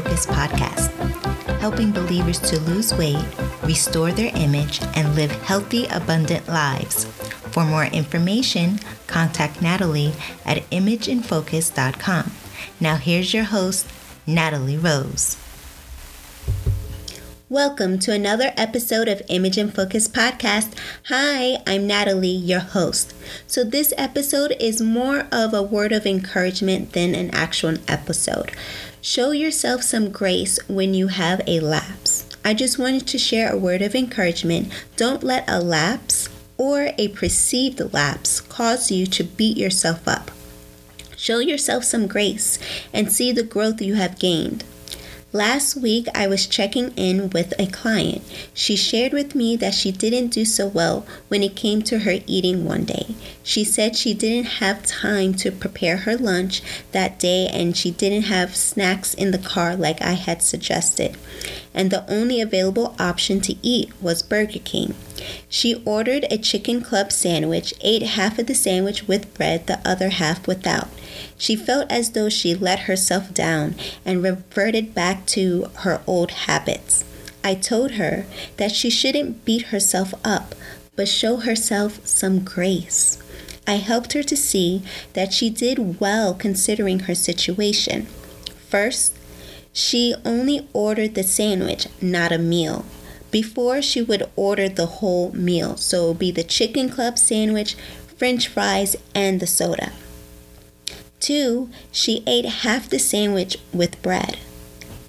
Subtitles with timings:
[0.00, 0.88] Focus podcast,
[1.60, 3.22] helping believers to lose weight,
[3.64, 7.04] restore their image, and live healthy, abundant lives.
[7.52, 10.14] For more information, contact Natalie
[10.46, 12.32] at imageinfocus.com.
[12.80, 13.86] Now, here's your host,
[14.26, 15.36] Natalie Rose.
[17.50, 20.72] Welcome to another episode of Image in Focus podcast.
[21.06, 23.12] Hi, I'm Natalie, your host.
[23.48, 28.52] So, this episode is more of a word of encouragement than an actual episode.
[29.02, 32.24] Show yourself some grace when you have a lapse.
[32.44, 34.72] I just wanted to share a word of encouragement.
[34.94, 40.30] Don't let a lapse or a perceived lapse cause you to beat yourself up.
[41.16, 42.60] Show yourself some grace
[42.92, 44.62] and see the growth you have gained.
[45.32, 48.22] Last week, I was checking in with a client.
[48.52, 52.18] She shared with me that she didn't do so well when it came to her
[52.26, 53.14] eating one day.
[53.44, 58.22] She said she didn't have time to prepare her lunch that day and she didn't
[58.22, 61.16] have snacks in the car like I had suggested.
[61.72, 64.96] And the only available option to eat was Burger King.
[65.48, 70.10] She ordered a chicken club sandwich, ate half of the sandwich with bread, the other
[70.10, 70.88] half without.
[71.36, 77.04] She felt as though she let herself down and reverted back to her old habits.
[77.42, 78.26] I told her
[78.56, 80.54] that she shouldn't beat herself up,
[80.96, 83.18] but show herself some grace.
[83.66, 84.82] I helped her to see
[85.12, 88.06] that she did well considering her situation.
[88.68, 89.16] First,
[89.72, 92.84] she only ordered the sandwich, not a meal.
[93.30, 97.76] Before, she would order the whole meal, so it would be the chicken club sandwich,
[98.16, 99.92] french fries, and the soda.
[101.20, 104.38] Two, she ate half the sandwich with bread.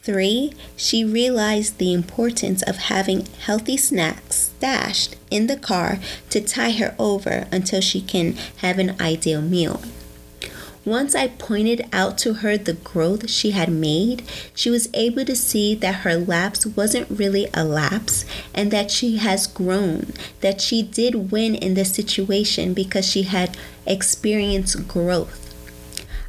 [0.03, 5.99] Three, she realized the importance of having healthy snacks stashed in the car
[6.31, 9.81] to tie her over until she can have an ideal meal.
[10.83, 14.23] Once I pointed out to her the growth she had made,
[14.55, 19.17] she was able to see that her lapse wasn't really a lapse and that she
[19.17, 23.55] has grown, that she did win in this situation because she had
[23.85, 25.53] experienced growth.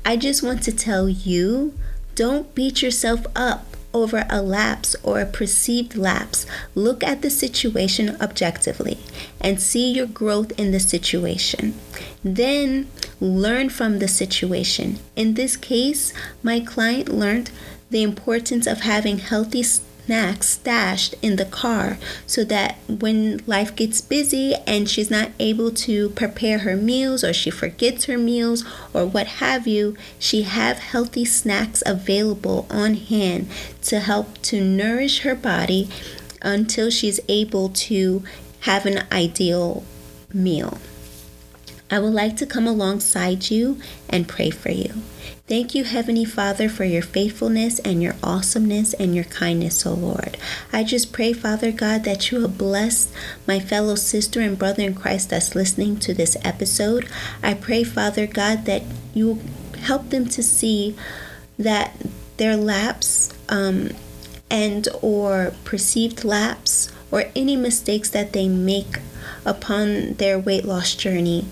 [0.04, 1.72] I just want to tell you
[2.14, 6.46] don't beat yourself up over a lapse or a perceived lapse.
[6.74, 8.98] Look at the situation objectively
[9.40, 11.74] and see your growth in the situation.
[12.22, 12.88] Then
[13.22, 14.98] learn from the situation.
[15.14, 16.12] In this case,
[16.42, 17.50] my client learned
[17.90, 24.00] the importance of having healthy snacks stashed in the car so that when life gets
[24.00, 29.06] busy and she's not able to prepare her meals or she forgets her meals or
[29.06, 33.48] what have you, she have healthy snacks available on hand
[33.82, 35.88] to help to nourish her body
[36.40, 38.24] until she's able to
[38.60, 39.84] have an ideal
[40.32, 40.78] meal.
[41.92, 44.94] I would like to come alongside you and pray for you.
[45.46, 49.94] Thank you, Heavenly Father, for your faithfulness and your awesomeness and your kindness, O oh
[49.94, 50.38] Lord.
[50.72, 53.12] I just pray, Father God, that you will bless
[53.46, 57.06] my fellow sister and brother in Christ that's listening to this episode.
[57.42, 59.42] I pray, Father God, that you will
[59.80, 60.96] help them to see
[61.58, 61.94] that
[62.38, 63.90] their lapse um,
[64.50, 69.00] and or perceived lapse or any mistakes that they make
[69.44, 71.44] upon their weight loss journey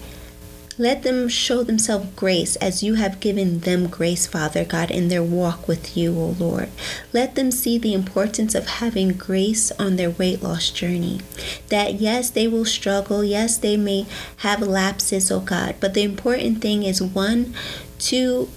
[0.80, 5.22] let them show themselves grace as you have given them grace, Father God, in their
[5.22, 6.70] walk with you, O Lord.
[7.12, 11.20] Let them see the importance of having grace on their weight loss journey.
[11.68, 14.06] That yes, they will struggle, yes, they may
[14.38, 17.54] have lapses, O God, but the important thing is one,
[17.98, 18.48] to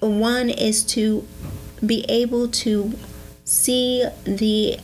[0.00, 1.28] one is to
[1.86, 2.92] be able to
[3.44, 4.80] see the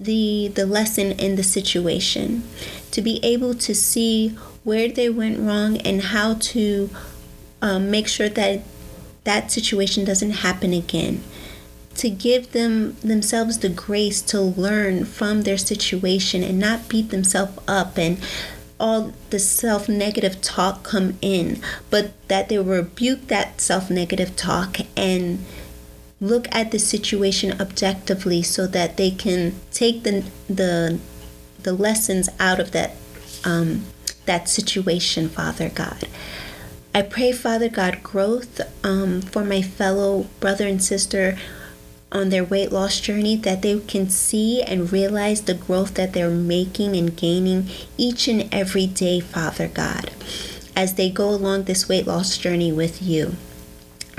[0.00, 2.42] the the lesson in the situation
[2.90, 4.34] to be able to see
[4.64, 6.90] where they went wrong and how to
[7.62, 8.60] um, make sure that
[9.24, 11.22] that situation doesn't happen again.
[11.96, 17.58] To give them themselves the grace to learn from their situation and not beat themselves
[17.68, 18.18] up and
[18.78, 21.60] all the self negative talk come in,
[21.90, 25.44] but that they rebuke that self negative talk and
[26.20, 30.98] look at the situation objectively so that they can take the the
[31.62, 32.92] the lessons out of that
[33.44, 33.84] um,
[34.30, 36.06] that situation, Father God.
[36.94, 41.36] I pray, Father God, growth um, for my fellow brother and sister
[42.12, 46.30] on their weight loss journey, that they can see and realize the growth that they're
[46.30, 50.12] making and gaining each and every day, Father God,
[50.76, 53.34] as they go along this weight loss journey with you.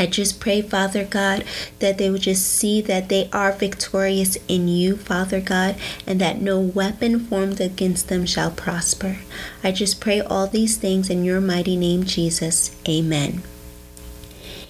[0.02, 1.46] I just pray, Father God,
[1.78, 5.76] that they would just see that they are victorious in you, Father God,
[6.08, 9.18] and that no weapon formed against them shall prosper.
[9.64, 12.76] I just pray all these things in your mighty name, Jesus.
[12.90, 13.44] Amen.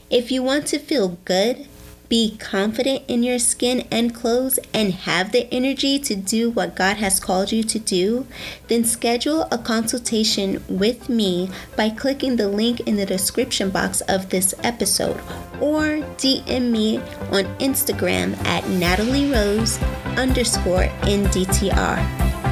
[0.09, 1.65] If you want to feel good,
[2.11, 6.97] be confident in your skin and clothes, and have the energy to do what God
[6.97, 8.27] has called you to do,
[8.67, 14.29] then schedule a consultation with me by clicking the link in the description box of
[14.29, 15.21] this episode
[15.61, 16.97] or DM me
[17.31, 19.81] on Instagram at Natalie Rose
[20.17, 21.95] underscore NDTR.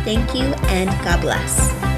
[0.06, 1.89] Thank you and God bless.